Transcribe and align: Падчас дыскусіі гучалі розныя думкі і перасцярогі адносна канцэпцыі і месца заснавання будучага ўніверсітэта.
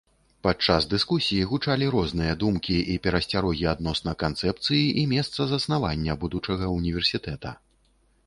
Падчас 0.45 0.85
дыскусіі 0.93 1.47
гучалі 1.49 1.89
розныя 1.95 2.33
думкі 2.43 2.77
і 2.93 2.95
перасцярогі 3.03 3.67
адносна 3.73 4.11
канцэпцыі 4.25 4.83
і 5.01 5.05
месца 5.13 5.47
заснавання 5.53 6.15
будучага 6.23 6.73
ўніверсітэта. 6.77 7.49